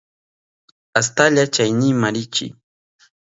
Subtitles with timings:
[0.99, 2.47] Astalla chaynikman riychi.